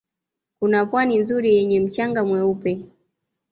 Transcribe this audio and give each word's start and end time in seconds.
Kuna 0.59 0.85
Pwani 0.85 1.17
nzuri 1.19 1.55
yenye 1.55 1.79
mchanga 1.79 2.25
mweupe 2.25 2.85